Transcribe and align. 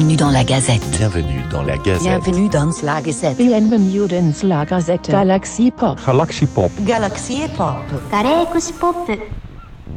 Bienvenue 0.00 0.16
dans 0.16 0.30
la 0.30 0.44
Gazette. 0.44 0.90
Bienvenue 0.92 1.42
dans 1.50 1.62
la 1.62 1.76
Gazette. 1.76 2.02
Bienvenue 2.02 2.48
dans 2.48 2.62
la 2.82 3.02
Gazette. 3.02 3.36
Bienvenue 3.36 4.08
dans 4.08 4.48
la 4.48 4.64
Gazette. 4.64 5.10
Galaxy 5.10 5.70
Pop. 5.70 6.00
Galaxy 6.06 6.46
Pop. 6.46 6.72
Galaxy 6.80 7.42
Pop. 7.54 7.76
Galaxy 8.10 8.72
Pop. 8.72 8.96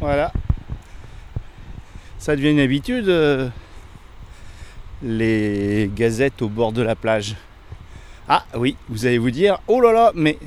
Voilà. 0.01 0.33
Ça 2.19 2.35
devient 2.35 2.51
une 2.51 2.59
habitude, 2.59 3.07
euh, 3.07 3.47
les 5.01 5.89
gazettes 5.95 6.41
au 6.41 6.49
bord 6.49 6.73
de 6.73 6.81
la 6.81 6.95
plage. 6.95 7.37
Ah 8.27 8.43
oui, 8.57 8.75
vous 8.89 9.05
allez 9.05 9.19
vous 9.19 9.31
dire, 9.31 9.59
oh 9.69 9.79
là 9.79 9.93
là, 9.93 10.11
mais 10.15 10.37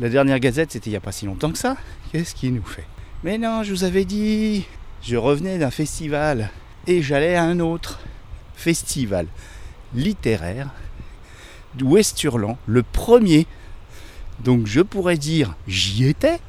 la 0.00 0.08
dernière 0.08 0.40
gazette, 0.40 0.72
c'était 0.72 0.88
il 0.88 0.94
n'y 0.94 0.96
a 0.96 1.00
pas 1.00 1.12
si 1.12 1.26
longtemps 1.26 1.52
que 1.52 1.58
ça. 1.58 1.76
Qu'est-ce 2.10 2.34
qu'il 2.34 2.54
nous 2.54 2.64
fait? 2.64 2.86
Mais 3.22 3.36
non, 3.36 3.64
je 3.64 3.70
vous 3.70 3.84
avais 3.84 4.06
dit, 4.06 4.64
je 5.02 5.16
revenais 5.16 5.58
d'un 5.58 5.70
festival 5.70 6.48
et 6.86 7.02
j'allais 7.02 7.34
à 7.34 7.42
un 7.42 7.60
autre 7.60 7.98
festival 8.62 9.26
littéraire 9.94 10.68
d'Ouest-Hurlan, 11.74 12.56
le 12.66 12.82
premier. 12.82 13.46
Donc 14.44 14.66
je 14.66 14.80
pourrais 14.80 15.16
dire, 15.16 15.54
j'y 15.66 16.06
étais. 16.06 16.38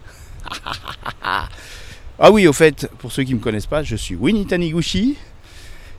Ah 2.20 2.31
oui, 2.31 2.48
au 2.48 2.54
fait, 2.54 2.88
pour 2.99 3.12
ceux 3.12 3.23
qui 3.23 3.31
ne 3.31 3.40
me 3.40 3.44
connaissent 3.44 3.66
pas, 3.66 3.81
je 3.81 3.95
suis 3.95 4.16
Winnie 4.16 4.45
Taniguchi. 4.45 5.18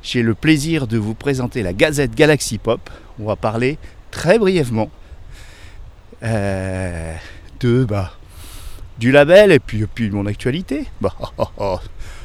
J'ai 0.00 0.22
le 0.22 0.34
plaisir 0.34 0.86
de 0.86 0.96
vous 0.96 1.12
présenter 1.12 1.62
la 1.62 1.72
Gazette 1.72 2.14
Galaxy 2.14 2.58
Pop. 2.58 2.88
On 3.18 3.26
va 3.26 3.34
parler 3.34 3.78
très 4.12 4.38
brièvement 4.38 4.90
euh, 6.22 7.14
bah, 7.60 8.12
du 8.98 9.10
label 9.10 9.50
et 9.50 9.58
puis, 9.58 9.86
de 10.08 10.14
mon 10.14 10.26
actualité. 10.26 10.86
Bah. 11.00 11.14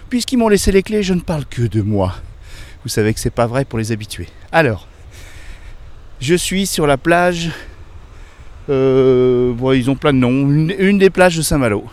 Puisqu'ils 0.09 0.37
m'ont 0.37 0.49
laissé 0.49 0.71
les 0.71 0.83
clés, 0.83 1.03
je 1.03 1.15
ne 1.15 1.21
parle 1.21 1.45
que 1.45 1.63
de 1.63 1.81
moi. 1.81 2.15
Vous 2.83 2.89
savez 2.89 3.13
que 3.13 3.19
c'est 3.19 3.29
pas 3.29 3.47
vrai 3.47 3.65
pour 3.65 3.79
les 3.79 3.91
habitués. 3.91 4.29
Alors, 4.51 4.87
je 6.19 6.35
suis 6.35 6.65
sur 6.65 6.87
la 6.87 6.97
plage. 6.97 7.51
euh, 8.69 9.53
ils 9.75 9.89
ont 9.89 9.95
plein 9.95 10.13
de 10.13 10.19
noms. 10.19 10.49
Une, 10.49 10.73
une 10.77 10.97
des 10.97 11.09
plages 11.09 11.37
de 11.37 11.41
Saint-Malo 11.41 11.89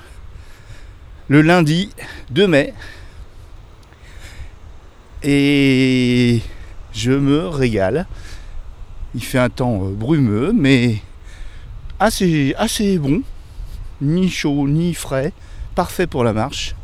le 1.28 1.42
lundi 1.42 1.90
2 2.30 2.46
mai. 2.46 2.74
Et 5.22 6.40
je 6.92 7.12
me 7.12 7.48
régale. 7.48 8.06
Il 9.14 9.24
fait 9.24 9.38
un 9.38 9.48
temps 9.48 9.84
euh, 9.84 9.90
brumeux, 9.92 10.52
mais 10.54 10.96
assez, 11.98 12.54
assez 12.58 12.98
bon. 12.98 13.22
Ni 14.00 14.28
chaud, 14.28 14.68
ni 14.68 14.94
frais. 14.94 15.32
Parfait 15.74 16.06
pour 16.06 16.22
la 16.22 16.32
marche. 16.32 16.74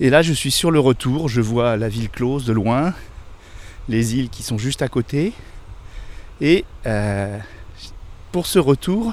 Et 0.00 0.08
là, 0.10 0.22
je 0.22 0.32
suis 0.32 0.50
sur 0.50 0.70
le 0.70 0.80
retour. 0.80 1.28
Je 1.28 1.40
vois 1.40 1.76
la 1.76 1.88
ville 1.88 2.08
close 2.08 2.44
de 2.44 2.52
loin. 2.52 2.94
Les 3.88 4.14
îles 4.16 4.30
qui 4.30 4.42
sont 4.42 4.58
juste 4.58 4.82
à 4.82 4.88
côté. 4.88 5.32
Et 6.40 6.64
euh, 6.86 7.38
pour 8.32 8.46
ce 8.46 8.58
retour, 8.58 9.12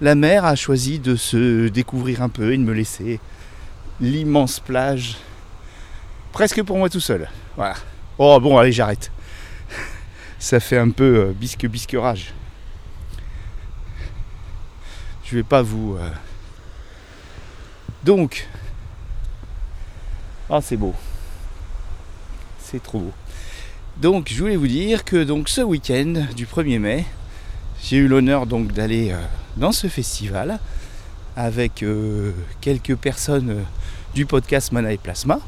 la 0.00 0.14
mer 0.14 0.44
a 0.44 0.56
choisi 0.56 0.98
de 0.98 1.16
se 1.16 1.68
découvrir 1.68 2.22
un 2.22 2.28
peu 2.28 2.52
et 2.52 2.58
de 2.58 2.62
me 2.62 2.72
laisser 2.74 3.18
l'immense 4.00 4.60
plage 4.60 5.16
presque 6.32 6.62
pour 6.62 6.76
moi 6.76 6.90
tout 6.90 7.00
seul. 7.00 7.30
Voilà. 7.56 7.74
Oh 8.18 8.38
bon, 8.40 8.58
allez, 8.58 8.72
j'arrête. 8.72 9.10
Ça 10.38 10.60
fait 10.60 10.78
un 10.78 10.90
peu 10.90 11.28
euh, 11.28 11.32
bisque 11.32 11.66
bisquerage. 11.66 12.34
Je 15.24 15.36
vais 15.36 15.42
pas 15.42 15.62
vous. 15.62 15.96
euh, 15.98 16.10
Donc. 18.04 18.46
Ah, 20.54 20.60
c'est 20.60 20.76
beau. 20.76 20.92
C'est 22.62 22.82
trop 22.82 22.98
beau. 22.98 23.12
Donc, 24.02 24.30
je 24.30 24.38
voulais 24.38 24.56
vous 24.56 24.66
dire 24.66 25.02
que 25.02 25.24
donc 25.24 25.48
ce 25.48 25.62
week-end 25.62 26.26
du 26.36 26.44
1er 26.44 26.78
mai, 26.78 27.06
j'ai 27.82 27.96
eu 27.96 28.06
l'honneur 28.06 28.44
donc 28.44 28.70
d'aller 28.70 29.12
euh, 29.12 29.16
dans 29.56 29.72
ce 29.72 29.86
festival 29.86 30.58
avec 31.36 31.82
euh, 31.82 32.32
quelques 32.60 32.96
personnes 32.96 33.48
euh, 33.48 33.62
du 34.14 34.26
podcast 34.26 34.72
Mana 34.72 34.92
et 34.92 34.98
Plasma. 34.98 35.40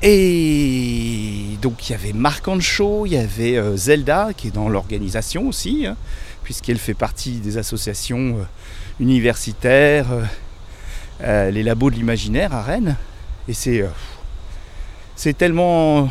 Et 0.00 1.58
donc 1.60 1.88
il 1.88 1.92
y 1.92 1.94
avait 1.96 2.12
Marc 2.12 2.46
Ancho, 2.46 3.06
il 3.06 3.14
y 3.14 3.16
avait 3.16 3.60
Zelda 3.76 4.28
qui 4.36 4.46
est 4.46 4.52
dans 4.52 4.68
l'organisation 4.68 5.48
aussi, 5.48 5.84
hein, 5.84 5.96
puisqu'elle 6.44 6.78
fait 6.78 6.94
partie 6.94 7.40
des 7.40 7.58
associations 7.58 8.36
universitaires, 9.00 10.06
euh, 11.22 11.50
les 11.50 11.62
labos 11.62 11.90
de 11.90 11.96
l'imaginaire 11.96 12.54
à 12.54 12.62
Rennes. 12.62 12.96
Et 13.48 13.52
c'est 13.52 13.82
euh, 13.82 13.88
c'est 15.16 15.36
tellement 15.36 16.08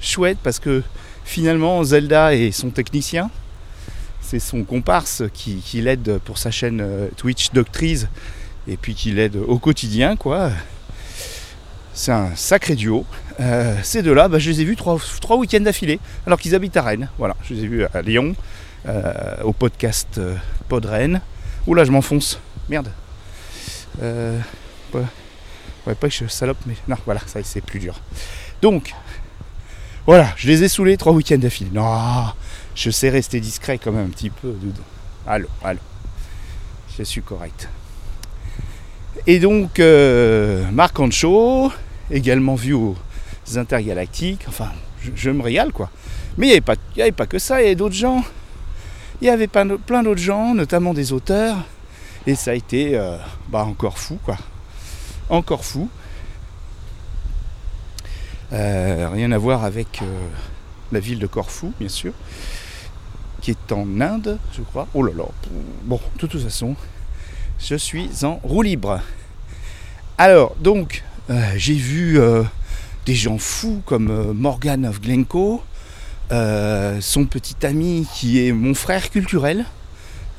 chouette 0.00 0.38
parce 0.42 0.60
que 0.60 0.82
finalement 1.24 1.82
Zelda 1.82 2.34
est 2.34 2.52
son 2.52 2.70
technicien, 2.70 3.30
c'est 4.20 4.38
son 4.38 4.62
comparse 4.62 5.22
qui, 5.32 5.80
l'aide 5.80 6.18
pour 6.24 6.38
sa 6.38 6.50
chaîne 6.50 6.80
euh, 6.80 7.08
Twitch 7.16 7.50
Doctrice 7.52 8.06
et 8.68 8.76
puis 8.76 8.94
qui 8.94 9.10
l'aide 9.10 9.36
au 9.36 9.58
quotidien 9.58 10.16
quoi. 10.16 10.50
C'est 11.92 12.12
un 12.12 12.34
sacré 12.34 12.74
duo. 12.74 13.06
Ces 13.84 14.02
deux-là, 14.02 14.26
bah, 14.26 14.40
je 14.40 14.50
les 14.50 14.60
ai 14.60 14.64
vus 14.64 14.74
trois, 14.74 14.98
week-ends 15.36 15.60
d'affilée, 15.60 16.00
alors 16.26 16.40
qu'ils 16.40 16.56
habitent 16.56 16.76
à 16.76 16.82
Rennes. 16.82 17.08
Voilà, 17.18 17.36
je 17.44 17.54
les 17.54 17.62
ai 17.62 17.66
vus 17.68 17.84
à 17.84 18.02
Lyon, 18.02 18.34
au 19.44 19.52
podcast 19.52 20.20
Pod 20.68 20.84
Rennes. 20.86 21.20
Oula, 21.68 21.84
je 21.84 21.92
m'enfonce. 21.92 22.40
Merde. 22.68 22.88
Euh, 24.02 24.38
ouais. 24.92 25.94
pas 25.94 26.08
que 26.08 26.14
je 26.14 26.26
salope, 26.26 26.58
mais 26.66 26.76
non, 26.88 26.96
voilà, 27.04 27.20
ça 27.26 27.40
c'est 27.42 27.60
plus 27.60 27.78
dur. 27.78 28.00
Donc, 28.62 28.92
voilà, 30.06 30.32
je 30.36 30.48
les 30.48 30.62
ai 30.62 30.68
saoulés 30.68 30.96
trois 30.96 31.12
week-ends 31.12 31.38
d'affilée. 31.38 31.70
Non, 31.72 32.26
je 32.74 32.90
sais 32.90 33.10
rester 33.10 33.40
discret 33.40 33.78
quand 33.78 33.92
même 33.92 34.06
un 34.06 34.10
petit 34.10 34.30
peu. 34.30 34.54
Allô, 35.26 35.48
allô. 35.62 35.80
Je 36.96 37.02
suis 37.02 37.22
correct. 37.22 37.68
Et 39.26 39.38
donc, 39.38 39.80
euh, 39.80 40.64
Marc 40.70 40.98
Ancho, 41.00 41.72
également 42.10 42.54
vu 42.54 42.74
aux 42.74 42.96
Intergalactiques. 43.56 44.44
Enfin, 44.48 44.70
je, 45.14 45.30
me 45.30 45.42
régale 45.42 45.72
quoi. 45.72 45.90
Mais 46.36 46.48
il 46.48 46.50
n'y 46.50 46.56
avait, 46.56 47.02
avait 47.02 47.12
pas 47.12 47.26
que 47.26 47.38
ça, 47.38 47.60
il 47.60 47.64
y 47.64 47.66
avait 47.66 47.74
d'autres 47.74 47.94
gens. 47.94 48.22
Il 49.20 49.26
y 49.26 49.30
avait 49.30 49.46
plein 49.46 49.64
d'autres 50.02 50.16
gens, 50.16 50.54
notamment 50.54 50.92
des 50.92 51.12
auteurs. 51.12 51.56
Et 52.26 52.34
ça 52.34 52.52
a 52.52 52.54
été 52.54 52.96
euh, 52.96 53.16
bah, 53.48 53.64
encore 53.64 53.98
fou 53.98 54.18
quoi. 54.24 54.38
Encore 55.28 55.64
fou. 55.64 55.88
Euh, 58.52 59.08
rien 59.12 59.30
à 59.32 59.38
voir 59.38 59.64
avec 59.64 60.00
euh, 60.02 60.28
la 60.92 61.00
ville 61.00 61.18
de 61.18 61.26
Corfou, 61.26 61.72
bien 61.80 61.88
sûr, 61.88 62.12
qui 63.40 63.50
est 63.50 63.72
en 63.72 64.00
Inde, 64.00 64.38
je 64.52 64.62
crois. 64.62 64.86
Oh 64.94 65.02
là 65.02 65.12
là. 65.16 65.24
Bon, 65.84 66.00
de 66.14 66.26
toute 66.26 66.38
façon, 66.38 66.76
je 67.58 67.74
suis 67.74 68.08
en 68.22 68.36
roue 68.42 68.62
libre. 68.62 69.00
Alors, 70.18 70.54
donc, 70.60 71.02
j'ai 71.56 71.74
vu 71.74 72.20
des 73.06 73.14
gens 73.14 73.38
fous 73.38 73.82
comme 73.86 74.32
Morgan 74.32 74.86
of 74.86 75.00
Glencoe, 75.00 75.62
son 76.30 77.24
petit 77.24 77.66
ami 77.66 78.06
qui 78.14 78.46
est 78.46 78.52
mon 78.52 78.74
frère 78.74 79.10
culturel. 79.10 79.64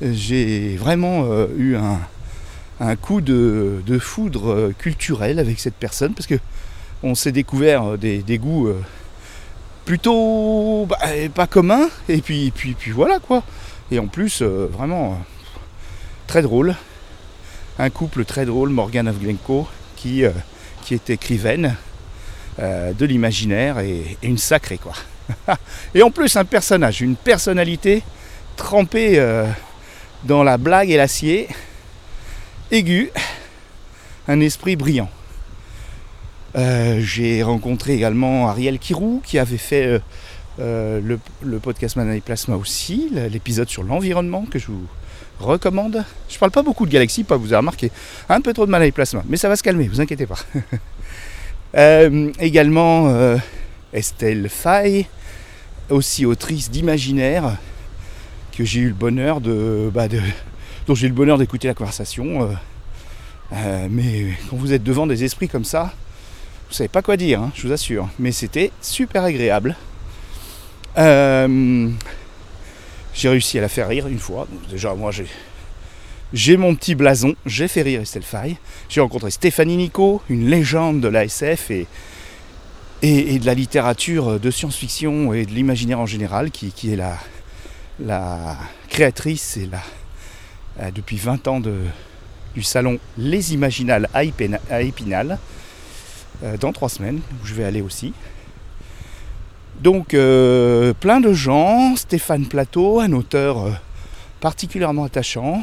J'ai 0.02 0.76
vraiment 0.76 1.24
euh, 1.24 1.46
eu 1.56 1.76
un, 1.76 1.98
un 2.80 2.96
coup 2.96 3.22
de, 3.22 3.82
de 3.86 3.98
foudre 3.98 4.52
euh, 4.52 4.74
culturel 4.76 5.38
avec 5.38 5.58
cette 5.58 5.74
personne 5.74 6.12
parce 6.12 6.26
que 6.26 6.34
on 7.02 7.14
s'est 7.14 7.32
découvert 7.32 7.92
euh, 7.92 7.96
des, 7.96 8.18
des 8.18 8.36
goûts 8.36 8.70
plutôt 9.86 10.86
bah, 10.86 10.98
pas 11.34 11.46
communs 11.46 11.88
et 12.10 12.20
puis, 12.20 12.52
puis, 12.54 12.74
puis 12.74 12.90
voilà 12.90 13.20
quoi. 13.20 13.42
Et 13.90 13.98
en 13.98 14.06
plus, 14.06 14.42
vraiment 14.42 15.18
très 16.26 16.42
drôle. 16.42 16.74
Un 17.78 17.88
couple 17.88 18.24
très 18.24 18.44
drôle, 18.44 18.70
Morgan 18.70 19.06
of 19.08 19.18
Glencoe, 19.20 19.66
qui, 19.94 20.24
qui 20.82 20.94
est 20.94 21.08
écrivaine 21.10 21.76
de 22.58 23.04
l'imaginaire 23.04 23.78
et, 23.78 24.18
une 24.22 24.38
sacrée 24.38 24.78
quoi. 24.78 24.94
et 25.94 26.02
en 26.02 26.10
plus 26.10 26.34
un 26.36 26.44
personnage, 26.44 27.00
une 27.00 27.14
personnalité 27.14 28.02
trempée 28.56 29.20
dans 30.24 30.42
la 30.42 30.58
blague 30.58 30.90
et 30.90 30.96
l'acier, 30.96 31.48
aigu, 32.70 33.10
un 34.28 34.40
esprit 34.40 34.76
brillant. 34.76 35.10
Euh, 36.56 37.00
J'ai 37.00 37.42
rencontré 37.42 37.94
également 37.94 38.48
Ariel 38.48 38.78
Kirou 38.78 39.20
qui 39.24 39.38
avait 39.38 39.58
fait 39.58 39.86
euh, 39.86 39.98
euh, 40.58 41.18
le, 41.42 41.58
podcast 41.58 41.96
Mana 41.96 42.18
Plasma 42.20 42.56
aussi, 42.56 43.10
l'épisode 43.30 43.68
sur 43.68 43.82
l'environnement 43.82 44.46
que 44.50 44.58
je 44.58 44.68
vous 44.68 44.86
recommande. 45.38 46.04
Je 46.28 46.38
parle 46.38 46.50
pas 46.50 46.62
beaucoup 46.62 46.86
de 46.86 46.90
Galaxy, 46.90 47.24
pas 47.24 47.36
vous 47.36 47.48
avez 47.48 47.58
remarqué. 47.58 47.90
Un 48.28 48.40
peu 48.40 48.54
trop 48.54 48.64
de 48.64 48.70
Mana 48.70 48.90
Plasma, 48.90 49.22
mais 49.28 49.36
ça 49.36 49.48
va 49.48 49.56
se 49.56 49.62
calmer, 49.62 49.86
vous 49.88 50.00
inquiétez 50.00 50.26
pas. 50.26 50.38
Également 52.40 53.36
Estelle 53.92 54.48
Fay, 54.48 55.06
aussi 55.90 56.24
autrice 56.24 56.70
d'imaginaire, 56.70 57.58
que 58.56 58.64
j'ai 58.64 58.80
eu 58.80 58.88
le 58.88 58.94
bonheur 58.94 59.40
de, 59.40 59.90
bah, 59.92 60.08
de 60.08 60.18
dont 60.86 60.94
j'ai 60.94 61.06
eu 61.06 61.10
le 61.10 61.14
bonheur 61.14 61.38
d'écouter 61.38 61.68
la 61.68 61.74
conversation. 61.74 62.42
euh, 62.42 62.54
euh, 63.52 63.86
mais 63.90 64.26
quand 64.48 64.56
vous 64.56 64.72
êtes 64.72 64.82
devant 64.82 65.06
des 65.06 65.24
esprits 65.24 65.48
comme 65.48 65.64
ça, 65.64 65.92
Vous 66.68 66.74
savez 66.74 66.88
pas 66.88 67.02
quoi 67.02 67.16
dire, 67.16 67.40
hein, 67.40 67.52
je 67.54 67.66
vous 67.66 67.72
assure. 67.72 68.08
Mais 68.18 68.32
c'était 68.32 68.72
super 68.82 69.22
agréable. 69.22 69.76
Euh, 70.98 71.88
j'ai 73.14 73.28
réussi 73.28 73.58
à 73.58 73.60
la 73.60 73.68
faire 73.68 73.86
rire 73.86 74.08
une 74.08 74.18
fois. 74.18 74.48
Donc 74.50 74.68
déjà, 74.68 74.92
moi, 74.94 75.12
j'ai, 75.12 75.26
j'ai 76.32 76.56
mon 76.56 76.74
petit 76.74 76.96
blason. 76.96 77.36
J'ai 77.46 77.68
fait 77.68 77.82
rire 77.82 78.00
Estelle 78.00 78.24
Faye. 78.24 78.56
J'ai 78.88 79.00
rencontré 79.00 79.30
Stéphanie 79.30 79.76
Nico, 79.76 80.22
une 80.28 80.48
légende 80.48 81.00
de 81.00 81.06
l'ASF 81.06 81.70
et, 81.70 81.86
et, 83.02 83.38
de 83.38 83.46
la 83.46 83.54
littérature 83.54 84.40
de 84.40 84.50
science-fiction 84.50 85.32
et 85.34 85.46
de 85.46 85.52
l'imaginaire 85.52 86.00
en 86.00 86.06
général, 86.06 86.50
qui, 86.50 86.72
qui 86.72 86.92
est 86.92 86.96
la, 86.96 87.16
la 88.00 88.56
créatrice 88.88 89.56
et 89.56 89.66
la, 89.66 89.80
euh, 90.80 90.90
depuis 90.90 91.16
20 91.16 91.48
ans 91.48 91.60
du 91.60 92.62
salon 92.62 92.98
Les 93.18 93.54
Imaginales 93.54 94.08
à, 94.14 94.24
Épina- 94.24 94.60
à 94.70 94.82
Épinal, 94.82 95.38
euh, 96.42 96.56
dans 96.58 96.72
trois 96.72 96.88
semaines, 96.88 97.20
où 97.42 97.46
je 97.46 97.54
vais 97.54 97.64
aller 97.64 97.80
aussi. 97.82 98.12
Donc 99.80 100.14
euh, 100.14 100.92
plein 100.94 101.20
de 101.20 101.32
gens, 101.32 101.96
Stéphane 101.96 102.46
Plateau, 102.46 103.00
un 103.00 103.12
auteur 103.12 103.80
particulièrement 104.40 105.04
attachant. 105.04 105.62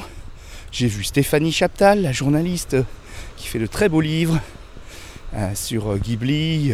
J'ai 0.71 0.87
vu 0.87 1.03
Stéphanie 1.03 1.51
Chaptal, 1.51 2.01
la 2.01 2.11
journaliste 2.11 2.77
qui 3.37 3.47
fait 3.47 3.59
de 3.59 3.67
très 3.67 3.89
beaux 3.89 4.01
livres 4.01 4.39
sur 5.55 5.97
Ghibli, 5.97 6.73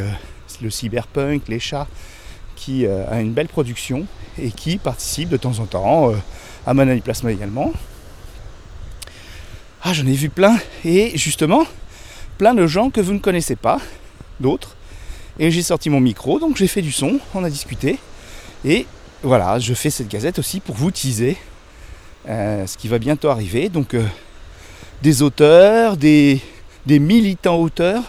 le 0.61 0.69
cyberpunk, 0.69 1.43
les 1.47 1.59
chats, 1.59 1.87
qui 2.59 2.85
euh, 2.85 3.09
a 3.09 3.21
une 3.21 3.31
belle 3.31 3.47
production 3.47 4.05
et 4.37 4.51
qui 4.51 4.77
participe 4.77 5.29
de 5.29 5.37
temps 5.37 5.59
en 5.59 5.65
temps 5.65 6.11
euh, 6.11 6.15
à 6.67 6.73
Manani 6.73 6.99
Plasma 7.01 7.31
également. 7.31 7.71
Ah, 9.81 9.93
j'en 9.93 10.05
ai 10.05 10.13
vu 10.13 10.29
plein 10.29 10.57
et 10.83 11.17
justement 11.17 11.65
plein 12.37 12.53
de 12.53 12.67
gens 12.67 12.89
que 12.89 12.99
vous 12.99 13.13
ne 13.13 13.19
connaissez 13.19 13.55
pas, 13.55 13.79
d'autres. 14.39 14.75
Et 15.39 15.51
j'ai 15.51 15.61
sorti 15.61 15.89
mon 15.89 16.01
micro, 16.01 16.39
donc 16.39 16.57
j'ai 16.57 16.67
fait 16.67 16.81
du 16.81 16.91
son, 16.91 17.19
on 17.33 17.43
a 17.45 17.49
discuté. 17.49 17.97
Et 18.65 18.85
voilà, 19.23 19.57
je 19.59 19.73
fais 19.73 19.89
cette 19.89 20.09
gazette 20.09 20.37
aussi 20.37 20.59
pour 20.59 20.75
vous 20.75 20.91
teaser 20.91 21.37
euh, 22.27 22.67
ce 22.67 22.77
qui 22.77 22.89
va 22.89 22.99
bientôt 22.99 23.29
arriver. 23.29 23.69
Donc 23.69 23.95
des 25.01 25.21
auteurs, 25.21 25.95
des, 25.95 26.41
militants 26.87 27.57
auteurs, 27.57 28.03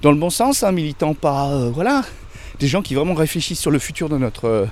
dans 0.00 0.10
le 0.10 0.18
bon 0.18 0.30
sens, 0.30 0.62
un 0.62 0.72
militant 0.72 1.12
pas. 1.12 1.68
voilà, 1.68 2.02
des 2.58 2.68
gens 2.68 2.82
qui 2.82 2.94
vraiment 2.94 3.14
réfléchissent 3.14 3.60
sur 3.60 3.70
le 3.70 3.78
futur 3.78 4.08
de 4.08 4.18
notre, 4.18 4.46
euh, 4.48 4.66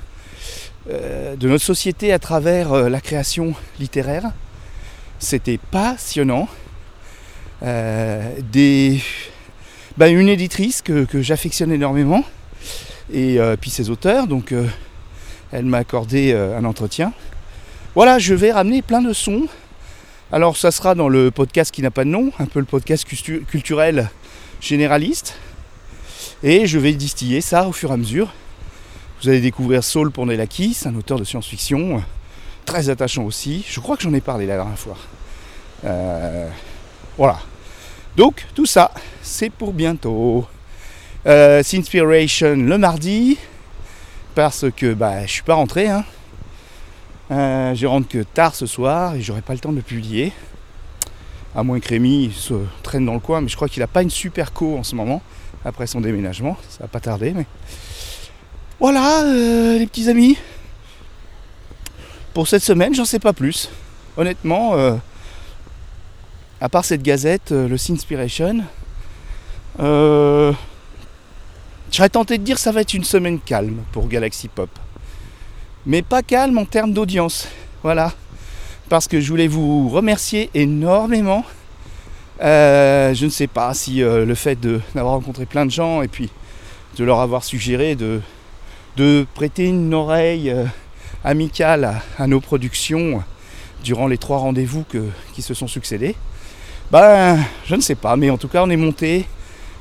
euh, 0.90 1.58
société 1.58 2.12
à 2.12 2.19
travers 2.19 2.73
euh, 2.73 2.88
la 2.88 3.00
création 3.00 3.55
littéraire. 3.79 4.32
C'était 5.19 5.58
passionnant. 5.58 6.49
Bah, 9.99 10.08
une 10.08 10.29
éditrice 10.29 10.82
que, 10.82 11.05
que 11.05 11.23
j'affectionne 11.23 11.70
énormément, 11.70 12.25
et 13.12 13.38
puis 13.61 13.70
ses 13.70 13.88
auteurs, 13.90 14.26
donc 14.26 14.52
elle 15.52 15.67
m'a 15.67 15.79
accordé 15.79 16.32
un 16.32 16.64
entretien. 16.64 17.12
Voilà, 17.94 18.19
je 18.19 18.34
vais 18.34 18.50
ramener 18.50 18.82
plein 18.82 19.00
de 19.00 19.12
sons. 19.12 19.46
Alors 20.32 20.56
ça 20.56 20.73
sera 20.73 20.96
dans 20.96 21.08
le 21.08 21.31
podcast 21.31 21.70
qui 21.73 21.82
n'a 21.82 21.93
pas 21.93 22.05
de 22.05 22.08
nom, 22.08 22.32
un 22.40 22.46
peu 22.46 22.58
le 22.58 22.64
podcast 22.64 23.06
cultu- 23.06 23.44
culturel 23.44 24.11
généraliste. 24.61 25.37
Et 26.44 26.67
je 26.67 26.79
vais 26.79 26.93
distiller 26.93 27.41
ça 27.41 27.69
au 27.69 27.73
fur 27.73 27.91
et 27.91 27.94
à 27.94 27.97
mesure. 27.97 28.33
Vous 29.23 29.29
allez 29.29 29.41
découvrir 29.41 29.85
Saul 29.85 30.11
Pondelakis, 30.11 30.79
un 30.87 30.94
auteur 30.97 31.19
de 31.19 31.25
science-fiction, 31.25 31.99
euh, 31.99 32.00
très 32.65 32.89
attachant 32.89 33.23
aussi. 33.23 33.65
Je 33.69 33.79
crois 33.79 33.97
que 33.97 34.03
j'en 34.03 34.12
ai 34.12 34.21
parlé 34.21 34.47
la 34.47 34.56
dernière 34.56 34.79
fois. 34.79 34.97
Euh, 35.85 36.49
voilà. 37.17 37.39
Donc 38.17 38.44
tout 38.55 38.67
ça, 38.67 38.91
c'est 39.23 39.50
pour 39.50 39.73
bientôt. 39.73 40.47
Euh, 41.27 41.62
Sinspiration 41.62 42.56
le 42.56 42.77
mardi, 42.77 43.39
parce 44.35 44.67
que 44.77 44.93
bah, 44.93 45.25
je 45.25 45.31
suis 45.31 45.43
pas 45.43 45.55
rentré. 45.55 45.89
Hein. 45.89 46.05
Euh, 47.31 47.75
je 47.75 47.87
rentre 47.87 48.09
que 48.09 48.25
tard 48.25 48.55
ce 48.55 48.67
soir 48.67 49.15
et 49.15 49.23
j'aurai 49.23 49.43
pas 49.43 49.53
le 49.53 49.61
temps 49.61 49.71
de 49.71 49.77
le 49.77 49.83
publier. 49.83 50.33
À 51.55 51.62
moins 51.62 51.79
que 51.81 51.89
Rémi 51.89 52.33
se 52.35 52.55
traîne 52.83 53.06
dans 53.06 53.15
le 53.15 53.21
coin, 53.21 53.41
mais 53.41 53.49
je 53.49 53.56
crois 53.56 53.69
qu'il 53.69 53.83
a 53.83 53.87
pas 53.87 54.03
une 54.03 54.11
super 54.11 54.53
co 54.53 54.77
en 54.77 54.83
ce 54.83 54.94
moment, 54.94 55.23
après 55.64 55.87
son 55.87 56.00
déménagement. 56.00 56.56
Ça 56.69 56.79
va 56.81 56.88
pas 56.88 57.00
tarder, 57.00 57.32
mais. 57.32 57.47
Voilà, 58.81 59.23
euh, 59.25 59.79
les 59.79 59.87
petits 59.87 60.09
amis. 60.09 60.37
Pour 62.35 62.49
cette 62.49 62.62
semaine, 62.62 62.94
j'en 62.94 63.05
sais 63.05 63.19
pas 63.19 63.32
plus. 63.32 63.70
Honnêtement, 64.17 64.75
euh, 64.75 64.97
à 66.61 66.69
part 66.69 66.85
cette 66.85 67.03
gazette, 67.03 67.53
euh, 67.53 67.69
le 67.69 67.76
Sinspiration, 67.76 68.61
euh, 69.81 70.53
je 71.91 71.97
serais 71.97 72.08
tenté 72.08 72.38
de 72.38 72.43
dire 72.43 72.56
que 72.56 72.62
ça 72.62 72.73
va 72.73 72.81
être 72.81 72.94
une 72.94 73.05
semaine 73.05 73.38
calme 73.38 73.82
pour 73.93 74.08
Galaxy 74.08 74.49
Pop. 74.49 74.70
Mais 75.87 76.03
pas 76.03 76.23
calme 76.23 76.56
en 76.58 76.65
termes 76.65 76.93
d'audience. 76.93 77.49
Voilà. 77.82 78.12
Parce 78.88 79.08
que 79.08 79.20
je 79.20 79.29
voulais 79.29 79.49
vous 79.49 79.88
remercier 79.88 80.50
énormément. 80.55 81.44
Euh, 82.43 83.15
je 83.15 83.25
ne 83.25 83.31
sais 83.31 83.47
pas 83.47 83.73
si 83.73 84.03
euh, 84.03 84.25
le 84.25 84.35
fait 84.35 84.59
d'avoir 84.94 85.15
rencontré 85.15 85.47
plein 85.47 85.65
de 85.65 85.71
gens 85.71 86.03
et 86.03 86.09
puis 86.09 86.31
de 86.97 87.05
leur 87.05 87.21
avoir 87.21 87.44
suggéré 87.44 87.94
de, 87.94 88.21
prêter 89.35 89.67
une 89.67 89.94
oreille 89.94 90.50
euh, 90.50 90.65
amicale 91.25 92.00
à, 92.19 92.27
nos 92.27 92.41
productions 92.41 93.23
durant 93.85 94.06
les 94.09 94.19
trois 94.19 94.39
rendez-vous 94.39 94.85
qui 95.33 95.43
se 95.43 95.55
sont 95.55 95.69
succédés. 95.69 96.15
Ben, 96.91 97.39
je 97.65 97.75
ne 97.75 97.81
sais 97.81 97.94
pas, 97.94 98.17
mais 98.17 98.29
en 98.31 98.37
tout 98.39 98.49
cas, 98.49 98.62
on 98.62 98.71
est 98.71 98.77
monté 98.77 99.27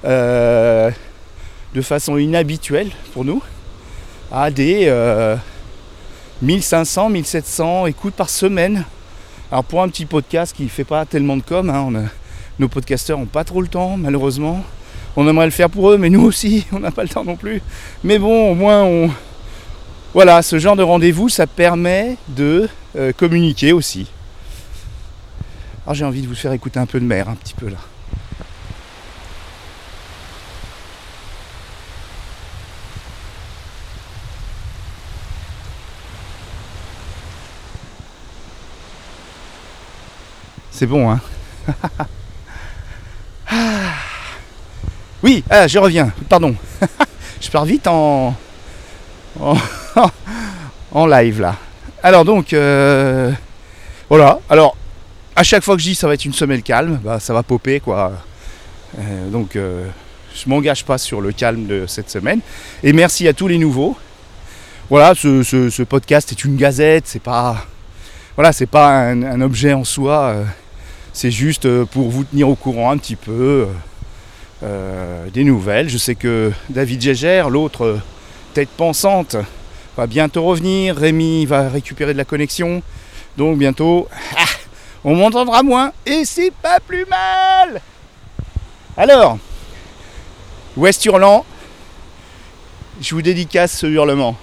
de 0.04 0.92
façon 1.82 2.18
inhabituelle 2.18 2.90
pour 3.14 3.24
nous 3.26 3.42
à 4.32 4.50
des 4.50 4.86
euh, 4.88 5.36
1500, 6.42 7.10
1700 7.10 7.88
écoutes 7.88 8.14
par 8.14 8.30
semaine. 8.30 8.86
Alors 9.52 9.66
pour 9.66 9.82
un 9.84 9.90
petit 9.90 10.06
podcast 10.06 10.56
qui 10.56 10.64
ne 10.64 10.70
fait 10.70 10.86
pas 10.86 11.06
tellement 11.06 11.36
de 11.38 11.44
com, 11.44 11.70
hein, 11.70 11.86
on 11.88 11.96
a- 11.96 12.10
nos 12.62 12.70
podcasteurs 12.70 13.18
n'ont 13.18 13.26
pas 13.26 13.44
trop 13.44 13.62
le 13.62 13.68
temps, 13.68 13.98
malheureusement. 13.98 14.64
On 15.18 15.28
aimerait 15.28 15.46
le 15.46 15.52
faire 15.52 15.70
pour 15.70 15.90
eux, 15.90 15.98
mais 15.98 16.10
nous 16.10 16.22
aussi, 16.22 16.68
on 16.72 16.80
n'a 16.80 16.92
pas 16.92 17.02
le 17.02 17.10
temps 17.10 17.26
non 17.26 17.36
plus. 17.36 17.62
Mais 18.04 18.20
bon, 18.20 18.52
au 18.52 18.56
moins, 18.56 18.84
on... 18.84 19.10
voilà, 20.14 20.42
ce 20.44 20.60
genre 20.60 20.76
de 20.76 20.84
rendez-vous, 20.84 21.28
ça 21.28 21.48
permet 21.48 22.18
de 22.30 22.70
euh, 22.96 23.12
communiquer 23.12 23.74
aussi. 23.74 24.08
Alors 25.86 25.96
j'ai 25.96 26.06
envie 26.06 26.22
de 26.22 26.28
vous 26.28 26.36
faire 26.36 26.54
écouter 26.54 26.80
un 26.80 26.86
peu 26.86 27.00
de 27.00 27.06
mer, 27.06 27.28
un 27.28 27.36
petit 27.36 27.56
peu 27.56 27.68
là. 27.68 27.78
C'est 40.70 40.86
bon, 40.86 41.12
hein 41.12 41.20
Ah. 43.54 43.96
Oui, 45.24 45.44
ah, 45.52 45.68
je 45.68 45.78
reviens, 45.78 46.12
pardon. 46.30 46.56
je 47.42 47.50
pars 47.52 47.66
vite 47.66 47.86
en... 47.86 48.36
en, 50.92 51.06
live 51.06 51.42
là. 51.42 51.56
Alors 52.02 52.26
donc, 52.26 52.54
euh, 52.54 53.32
voilà. 54.10 54.40
Alors, 54.50 54.76
à 55.36 55.44
chaque 55.44 55.64
fois 55.64 55.76
que 55.76 55.82
je 55.82 55.90
dis 55.90 55.96
ça 55.96 56.08
va 56.08 56.16
être 56.16 56.26
une 56.26 56.34
semaine 56.34 56.64
calme, 56.64 57.00
bah, 57.04 57.20
ça 57.20 57.34
va 57.34 57.44
popper 57.44 57.80
quoi. 57.80 58.14
Euh, 58.98 59.30
donc, 59.30 59.56
euh, 59.56 59.86
je 60.36 60.50
m'engage 60.50 60.86
pas 60.86 60.98
sur 60.98 61.22
le 61.22 61.32
calme 61.32 61.68
de 61.68 61.86
cette 61.88 62.10
semaine. 62.10 62.40
Et 62.84 62.92
merci 62.92 63.28
à 63.28 63.34
tous 63.34 63.48
les 63.48 63.60
nouveaux. 63.60 63.96
Voilà, 64.90 65.14
ce, 65.16 65.84
podcast 65.84 66.32
est 66.32 66.44
une 66.44 66.58
gazette, 66.58 67.06
c'est 67.06 67.22
pas, 67.22 67.66
voilà, 68.36 68.52
c'est 68.52 68.66
pas 68.66 68.90
un, 68.90 69.40
objet 69.40 69.72
en 69.72 69.86
soi. 69.86 70.36
c'est 71.14 71.32
juste 71.32 71.86
pour 71.86 72.10
vous 72.10 72.26
tenir 72.26 72.50
au 72.50 72.56
courant 72.56 72.92
un 72.92 72.98
petit 72.98 73.16
peu 73.16 73.68
des 74.62 75.44
nouvelles. 75.44 75.90
Je 75.90 75.98
sais 75.98 76.16
que 76.16 76.52
David 76.70 77.02
Gégère, 77.02 77.50
l'autre 77.50 77.86
euh, 77.86 78.02
tête 78.54 78.70
pensante, 78.70 79.36
va 79.98 80.08
bientôt 80.08 80.44
revenir. 80.44 80.96
Rémi 80.96 81.46
va 81.46 81.70
récupérer 81.70 82.14
de 82.14 82.18
la 82.18 82.26
connexion. 82.26 82.82
Donc 83.38 83.58
bientôt, 83.58 84.08
ah, 84.38 84.46
on 85.04 85.16
m'entendra 85.16 85.64
moins. 85.64 85.92
Et 86.06 86.26
c'est 86.26 86.52
pas 86.52 86.80
plus 86.80 87.06
mal 87.06 87.82
Alors, 88.98 89.38
Ouest 90.78 91.04
Hurlant, 91.06 91.46
je 93.02 93.16
vous 93.16 93.22
dédicace 93.22 93.78
ce 93.80 93.88
hurlement. 93.88 94.38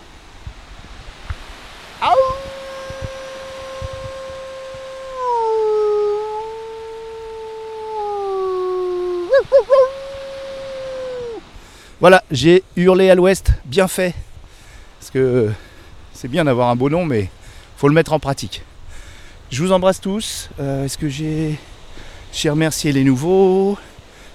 Voilà, 12.01 12.23
j'ai 12.31 12.63
hurlé 12.77 13.11
à 13.11 13.17
l'ouest, 13.17 13.51
bien 13.65 13.89
fait. 13.89 14.15
Parce 15.01 15.11
que 15.11 15.51
c'est 16.13 16.29
bien 16.29 16.45
d'avoir 16.45 16.69
un 16.69 16.77
beau 16.77 16.89
nom, 16.89 17.05
mais 17.05 17.29
faut 17.77 17.89
le 17.89 17.95
mettre 17.95 18.13
en 18.13 18.21
pratique. 18.21 18.63
Je 19.51 19.61
vous 19.65 19.73
embrasse 19.73 20.01
tous. 20.01 20.49
Euh, 20.61 20.85
Est-ce 20.85 20.97
que 20.97 21.09
j'ai 21.09 21.59
remercié 22.49 22.93
les 22.93 23.03
nouveaux? 23.03 23.77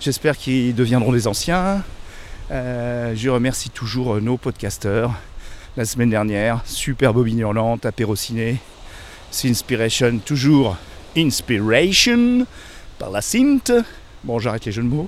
J'espère 0.01 0.38
qu'ils 0.38 0.75
deviendront 0.75 1.13
des 1.13 1.25
anciens. 1.25 1.84
Euh, 2.51 3.13
je 3.15 3.29
remercie 3.29 3.70
toujours 3.70 4.15
euh, 4.15 4.20
nos 4.20 4.36
podcasteurs. 4.36 5.13
La 5.77 5.86
semaine 5.86 6.10
dernière, 6.10 6.62
super 6.65 7.13
bobine 7.13 7.39
hurlante, 7.39 7.86
apéro 7.86 8.17
ciné, 8.17 8.58
Inspiration, 9.46 10.20
toujours 10.20 10.75
Inspiration 11.15 12.46
par 13.00 13.10
la 13.10 13.22
synth. 13.22 13.72
Bon, 14.25 14.38
j'arrête 14.38 14.65
les 14.65 14.74
jeux 14.74 14.84
de 14.84 14.88
mots. 14.89 15.08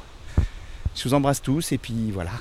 Je 0.96 1.04
vous 1.04 1.14
embrasse 1.14 1.42
tous 1.42 1.74
et 1.74 1.78
puis 1.78 2.12
voilà. 2.12 2.32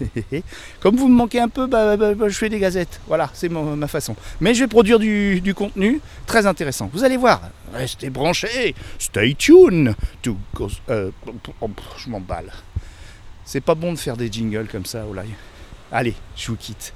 Comme 0.80 0.96
vous 0.96 1.08
me 1.08 1.14
manquez 1.14 1.40
un 1.40 1.48
peu, 1.48 1.66
bah, 1.66 1.96
bah, 1.96 2.14
bah, 2.14 2.28
je 2.28 2.38
fais 2.38 2.48
des 2.48 2.60
gazettes. 2.60 3.00
Voilà, 3.08 3.30
c'est 3.34 3.48
ma 3.48 3.88
façon. 3.88 4.14
Mais 4.40 4.54
je 4.54 4.60
vais 4.60 4.68
produire 4.68 4.98
du, 4.98 5.54
contenu 5.56 6.00
très 6.26 6.46
intéressant. 6.46 6.88
Vous 6.92 7.02
allez 7.02 7.16
voir. 7.16 7.40
Restez 7.72 8.10
branchés. 8.10 8.74
Stay 8.98 9.34
tuned. 9.34 9.94
To 10.22 10.36
oh, 10.60 11.70
je 11.98 12.08
m'emballe. 12.08 12.52
C'est 13.44 13.60
pas 13.60 13.74
bon 13.74 13.92
de 13.92 13.98
faire 13.98 14.16
des 14.16 14.30
jingles 14.30 14.68
comme 14.70 14.86
ça 14.86 15.04
au 15.04 15.12
live. 15.12 15.34
Allez, 15.90 16.14
je 16.36 16.48
vous 16.48 16.56
quitte. 16.56 16.92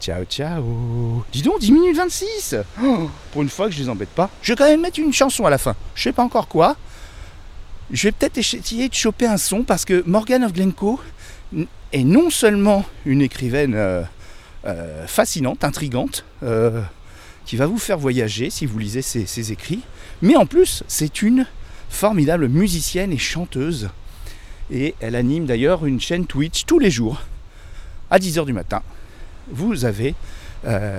Ciao, 0.00 0.24
ciao. 0.24 1.24
Dis 1.32 1.42
donc, 1.42 1.60
10 1.60 1.72
minutes 1.72 1.96
26. 1.96 2.56
Oh, 2.82 3.10
pour 3.32 3.42
une 3.42 3.50
fois 3.50 3.68
que 3.68 3.74
je 3.74 3.82
les 3.82 3.88
embête 3.88 4.08
pas. 4.10 4.30
Je 4.42 4.52
vais 4.52 4.56
quand 4.56 4.64
même 4.64 4.80
mettre 4.80 4.98
une 4.98 5.12
chanson 5.12 5.44
à 5.44 5.50
la 5.50 5.58
fin. 5.58 5.74
Je 5.94 6.02
sais 6.02 6.12
pas 6.12 6.22
encore 6.22 6.48
quoi. 6.48 6.76
Je 7.92 8.06
vais 8.06 8.12
peut-être 8.12 8.38
essayer 8.38 8.88
de 8.88 8.94
choper 8.94 9.26
un 9.26 9.36
son 9.36 9.64
parce 9.64 9.84
que 9.84 10.04
Morgan 10.06 10.44
of 10.44 10.52
Glencoe 10.52 11.00
est 11.92 12.04
non 12.04 12.30
seulement 12.30 12.84
une 13.04 13.20
écrivaine 13.20 13.74
euh, 13.74 14.02
euh, 14.64 15.06
fascinante, 15.08 15.64
intrigante, 15.64 16.24
euh, 16.44 16.82
qui 17.46 17.56
va 17.56 17.66
vous 17.66 17.78
faire 17.78 17.98
voyager 17.98 18.48
si 18.48 18.64
vous 18.64 18.78
lisez 18.78 19.02
ses, 19.02 19.52
écrits, 19.52 19.80
mais 20.22 20.36
en 20.36 20.46
plus 20.46 20.84
c'est 20.86 21.22
une 21.22 21.46
formidable 21.88 22.48
musicienne 22.48 23.12
et 23.12 23.18
chanteuse. 23.18 23.90
Et 24.70 24.94
elle 25.00 25.16
anime 25.16 25.46
d'ailleurs 25.46 25.84
une 25.84 26.00
chaîne 26.00 26.26
Twitch 26.26 26.64
tous 26.66 26.78
les 26.78 26.92
jours 26.92 27.20
à 28.08 28.20
10h 28.20 28.46
du 28.46 28.52
matin. 28.52 28.82
Vous 29.50 29.84
avez 29.84 30.14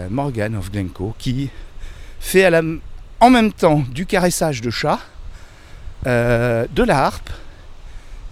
Morgan 0.09 0.55
of 0.55 0.71
Glencoe 0.71 1.13
qui 1.17 1.49
fait 2.19 2.51
en 3.21 3.29
même 3.29 3.53
temps 3.53 3.85
du 3.93 4.05
caressage 4.05 4.59
de 4.59 4.69
chat, 4.69 4.99
euh, 6.07 6.65
de 6.73 6.81
la 6.81 7.05
harpe 7.05 7.29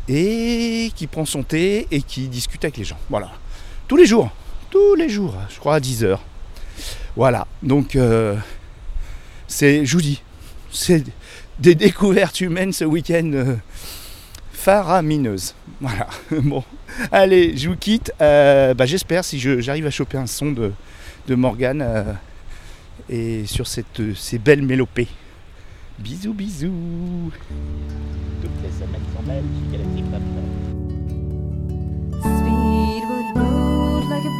et 0.07 0.91
qui 0.95 1.05
prend 1.05 1.25
son 1.25 1.43
thé 1.43 1.87
et 1.91 2.01
qui 2.01 2.27
discute 2.27 2.63
avec 2.63 2.77
les 2.77 2.83
gens. 2.83 2.97
Voilà. 3.09 3.29
Tous 3.87 3.95
les 3.95 4.07
jours. 4.07 4.31
Tous 4.71 4.95
les 4.95 5.09
jours, 5.09 5.35
je 5.49 5.59
crois 5.59 5.75
à 5.75 5.79
10h. 5.79 6.17
Voilà. 7.15 7.47
Donc, 7.61 7.95
euh, 7.95 8.35
c'est, 9.47 9.85
je 9.85 9.93
vous 9.93 10.01
dis, 10.01 10.21
c'est 10.71 11.03
des 11.59 11.75
découvertes 11.75 12.41
humaines 12.41 12.73
ce 12.73 12.85
week-end 12.85 13.31
euh, 13.33 13.55
faramineuses. 14.51 15.55
Voilà. 15.81 16.07
Bon. 16.31 16.63
Allez, 17.11 17.55
je 17.55 17.69
vous 17.69 17.75
quitte. 17.75 18.11
Bah, 18.19 18.85
j'espère 18.85 19.23
si 19.23 19.39
j'arrive 19.39 19.85
à 19.85 19.91
choper 19.91 20.17
un 20.17 20.27
son 20.27 20.51
de, 20.51 20.71
de 21.27 21.35
Morgane 21.35 22.17
et 23.09 23.45
sur 23.45 23.67
cette, 23.67 24.15
ces 24.15 24.39
belles 24.39 24.63
mélopées. 24.63 25.07
Bisous, 26.03 26.33
bisous. 26.33 26.71
Speed 32.21 33.03
would 33.09 33.29
move 33.35 34.05
like 34.09 34.25
a 34.25 34.35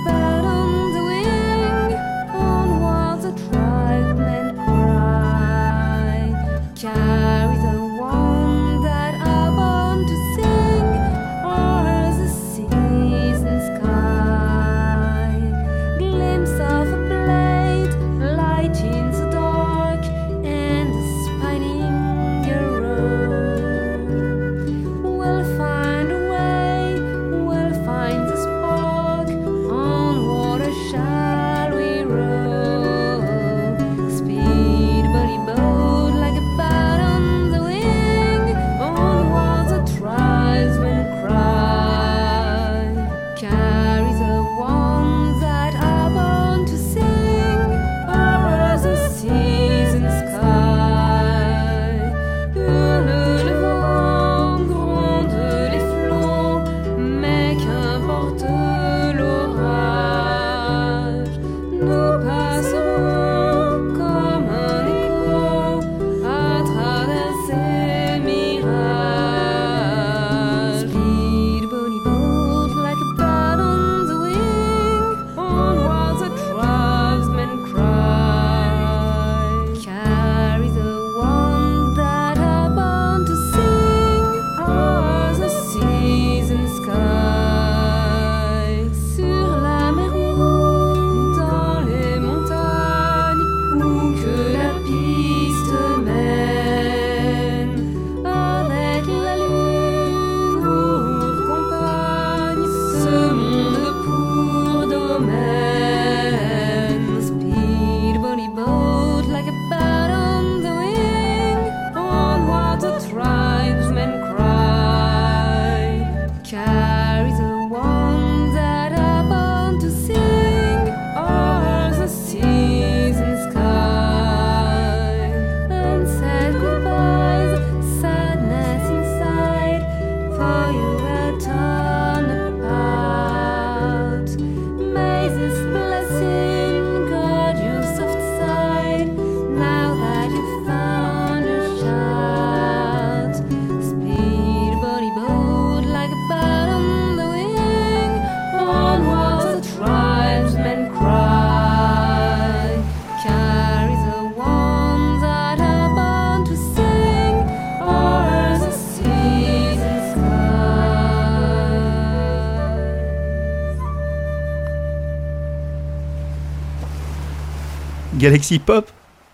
Galaxy 168.20 168.60
Pop, 168.60 168.92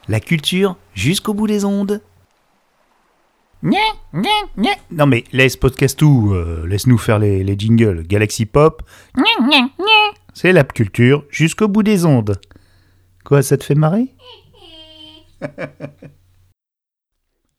la 0.07 0.19
culture 0.19 0.77
jusqu'au 0.93 1.33
bout 1.33 1.47
des 1.47 1.65
ondes. 1.65 2.01
Nya, 3.63 3.79
nya, 4.13 4.29
nya. 4.57 4.73
Non 4.91 5.07
mais 5.07 5.23
laisse 5.31 5.57
podcast 5.57 5.97
tout, 5.97 6.33
euh, 6.35 6.67
laisse-nous 6.67 6.99
faire 6.99 7.17
les, 7.17 7.43
les 7.43 7.57
jingles. 7.57 8.03
Galaxy 8.03 8.45
Pop, 8.45 8.83
nya, 9.17 9.47
nya, 9.47 9.61
nya. 9.79 10.13
c'est 10.35 10.51
la 10.51 10.63
culture 10.63 11.25
jusqu'au 11.31 11.67
bout 11.67 11.81
des 11.81 12.05
ondes. 12.05 12.39
Quoi, 13.23 13.41
ça 13.41 13.57
te 13.57 13.63
fait 13.63 13.73
marrer? 13.73 14.13